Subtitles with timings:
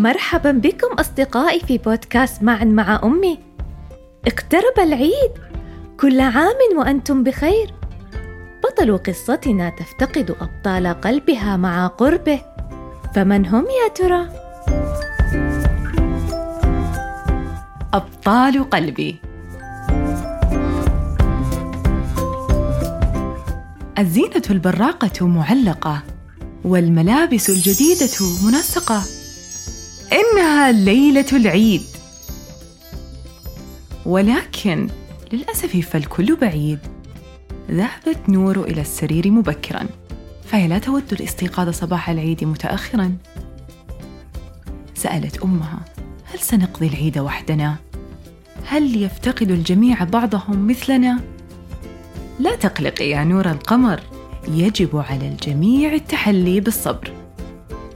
[0.00, 3.38] مرحبا بكم أصدقائي في بودكاست معا مع أمي.
[4.26, 5.32] اقترب العيد.
[6.00, 7.74] كل عام وأنتم بخير.
[8.64, 12.40] بطل قصتنا تفتقد أبطال قلبها مع قربه.
[13.14, 14.28] فمن هم يا ترى؟
[17.94, 19.20] أبطال قلبي.
[23.98, 26.02] الزينة البراقة معلقة
[26.64, 29.19] والملابس الجديدة منسقة.
[30.12, 31.82] إنها ليلة العيد.
[34.06, 34.88] ولكن
[35.32, 36.78] للأسف فالكل بعيد.
[37.70, 39.86] ذهبت نور إلى السرير مبكرا.
[40.44, 43.16] فهي لا تود الاستيقاظ صباح العيد متأخرا.
[44.94, 45.80] سألت أمها
[46.32, 47.76] هل سنقضي العيد وحدنا؟
[48.66, 51.20] هل يفتقد الجميع بعضهم مثلنا؟
[52.38, 54.00] لا تقلقي يا نور القمر
[54.48, 57.12] يجب على الجميع التحلي بالصبر.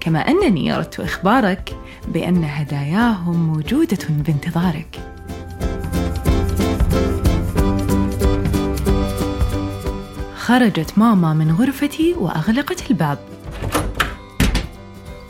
[0.01, 1.77] كما أنني أردت إخبارك
[2.09, 5.01] بأن هداياهم موجودة بانتظارك.
[10.37, 13.19] خرجت ماما من غرفتي وأغلقت الباب.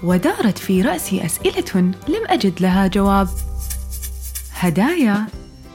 [0.03, 3.29] ودارت في رأسي أسئلة لم أجد لها جواب.
[4.59, 5.27] هدايا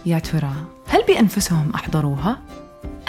[0.05, 0.53] يا ترى
[0.87, 2.39] هل بأنفسهم أحضروها؟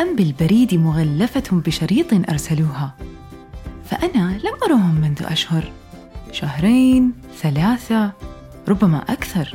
[0.00, 2.94] أم بالبريد مغلفة بشريط أرسلوها؟
[3.84, 5.72] فأنا لم أرهم منذ أشهر.
[6.32, 8.12] شهرين ثلاثة
[8.68, 9.54] ربما أكثر.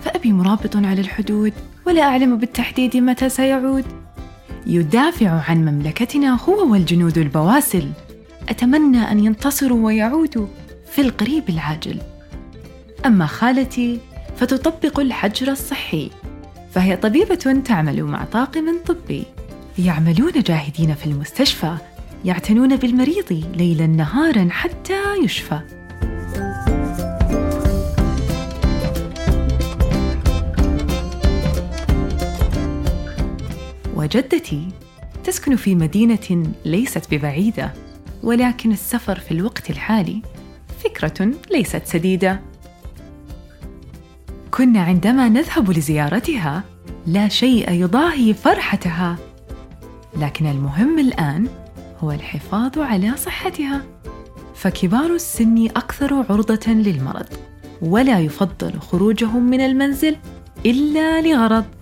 [0.00, 1.52] فأبي مرابط على الحدود
[1.86, 3.84] ولا أعلم بالتحديد متى سيعود.
[4.66, 7.90] يدافع عن مملكتنا هو والجنود البواسل.
[8.48, 10.46] أتمنى أن ينتصروا ويعودوا
[10.90, 12.00] في القريب العاجل.
[13.06, 14.00] أما خالتي
[14.36, 16.10] فتطبق الحجر الصحي.
[16.72, 19.24] فهي طبيبة تعمل مع طاقم طبي.
[19.78, 21.76] يعملون جاهدين في المستشفى
[22.24, 25.60] يعتنون بالمريض ليلا نهارا حتى يشفى.
[34.06, 34.68] وجدتي
[35.24, 37.72] تسكن في مدينة ليست ببعيدة
[38.22, 40.22] ولكن السفر في الوقت الحالي
[40.84, 42.40] فكرة ليست سديدة.
[44.50, 46.64] كنا عندما نذهب لزيارتها
[47.06, 49.16] لا شيء يضاهي فرحتها
[50.16, 51.48] لكن المهم الآن
[52.00, 53.82] هو الحفاظ على صحتها.
[54.54, 57.26] فكبار السن أكثر عرضة للمرض
[57.82, 60.16] ولا يفضل خروجهم من المنزل
[60.66, 61.75] إلا لغرض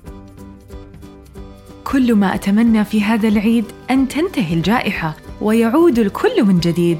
[1.95, 6.99] كل ما أتمنى في هذا العيد أن تنتهي الجائحة ويعود الكل من جديد.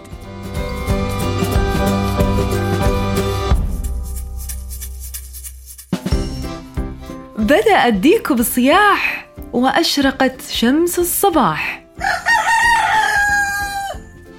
[7.39, 11.87] بدأ الديك بالصياح وأشرقت شمس الصباح.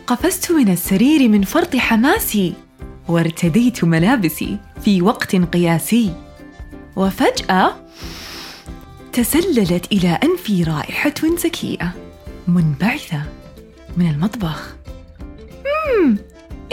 [0.07, 2.53] قفزت من السرير من فرط حماسي
[3.07, 6.13] وارتديت ملابسي في وقت قياسي.
[6.95, 7.75] وفجأة
[9.15, 11.91] تسللت إلى أنفي رائحة زكيه
[12.47, 13.21] منبعثة
[13.97, 14.75] من المطبخ.
[15.65, 16.17] مم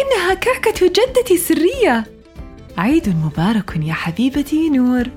[0.00, 2.04] إنها كعكة جدتي السريه
[2.78, 5.08] عيد مبارك يا حبيبتي نور.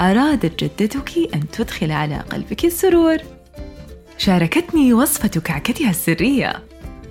[0.00, 3.18] أرادت جدتك أن تدخل على قلبك السرور.
[4.18, 6.62] شاركتني وصفة كعكتها السرية.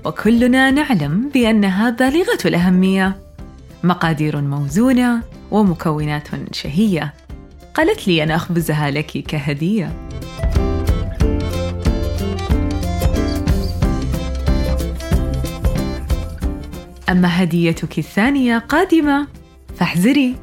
[0.06, 3.18] وكلنا نعلم بأنها بالغة الأهمية.
[3.84, 5.22] مقادير موزونة
[5.52, 7.14] ومكونات شهية.
[7.74, 10.10] قالت لي أن أخبزها لك كهدية.
[17.10, 19.28] أما هديتك الثانية قادمة
[19.76, 20.36] فاحذري.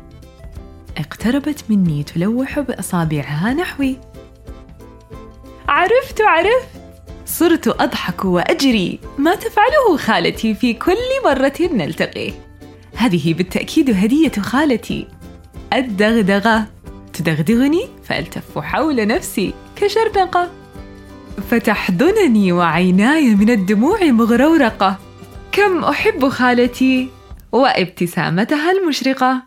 [0.98, 3.96] اقتربت مني تلوح بأصابعها نحوي.
[5.68, 6.68] عرفت عرفت.
[7.26, 9.00] صرت أضحك وأجري.
[9.18, 12.32] ما تفعله خالتي في كل مرة نلتقي.
[12.96, 15.06] هذه بالتأكيد هدية خالتي.
[15.72, 16.66] الدغدغة.
[17.12, 20.50] تدغدغني؟ فألتف حول نفسي كشرنقة.
[21.50, 24.98] فتحضنني وعيناي من الدموع مغرورقة.
[25.52, 27.08] كم أحب خالتي
[27.52, 29.42] وابتسامتها المشرقة.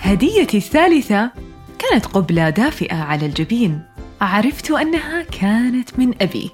[0.00, 1.30] هديتي الثالثة
[1.78, 3.82] كانت قبلة دافئة على الجبين.
[4.20, 6.50] عرفت أنها كانت من أبي.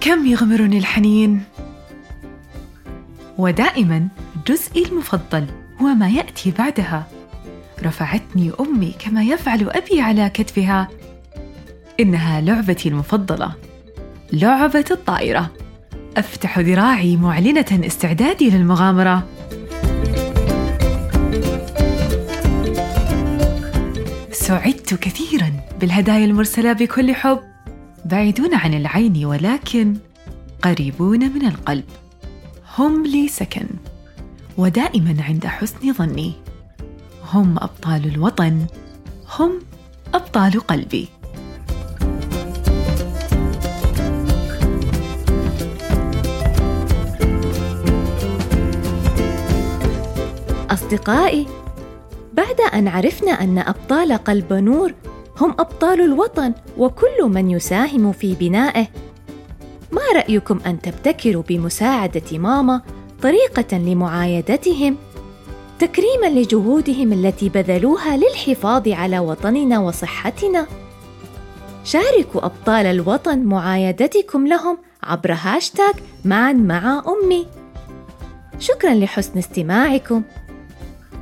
[0.00, 1.42] كم يغمرني الحنين.
[3.38, 4.08] ودائما
[4.46, 5.46] جزئي المفضل
[5.82, 7.06] هو ما يأتي بعدها.
[7.82, 10.88] رفعتني أمي كما يفعل أبي على كتفها.
[12.00, 13.52] إنها لعبتي المفضلة.
[14.32, 15.50] لعبة الطائرة.
[16.16, 19.28] أفتح ذراعي معلنة استعدادي للمغامرة.
[24.32, 27.40] سعدت كثيرا بالهدايا المرسلة بكل حب.
[28.04, 29.96] بعيدون عن العين ولكن
[30.62, 31.84] قريبون من القلب.
[32.78, 33.66] هم لي سكن.
[34.58, 36.32] ودائما عند حسن ظني.
[37.32, 38.66] هم أبطال الوطن
[39.38, 39.52] هم
[40.14, 41.08] أبطال قلبي.
[50.70, 51.46] أصدقائي
[52.32, 54.94] بعد أن عرفنا أن أبطال قلب نور
[55.40, 58.86] هم أبطال الوطن وكل من يساهم في بنائه
[59.92, 62.82] ما رأيكم أن تبتكروا بمساعدة ماما
[63.22, 64.96] طريقة لمعايدتهم
[65.78, 70.66] تكريما لجهودهم التي بذلوها للحفاظ على وطننا وصحتنا.
[71.84, 75.92] شاركوا أبطال الوطن معايدتكم لهم عبر هاشتاغ
[76.24, 77.46] معا مع أمي.
[78.58, 80.22] شكرا لحسن استماعكم.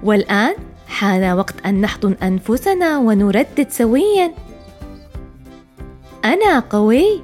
[0.03, 0.55] والآن
[0.89, 4.35] حان وقت أن نحضن أنفسنا ونردد سويا.
[6.25, 7.23] أنا قوي.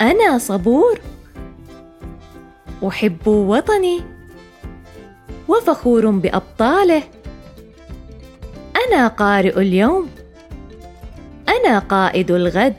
[0.00, 1.00] أنا صبور.
[2.88, 4.00] أحب وطني
[5.48, 7.02] وفخور بأبطاله.
[8.88, 10.08] أنا قارئ اليوم.
[11.48, 12.74] أنا قائد الغد.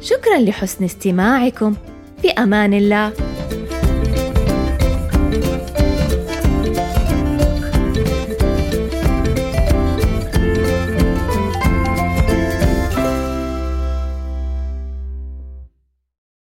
[0.00, 1.74] شكرا لحسن استماعكم.
[2.22, 3.12] في أمان الله.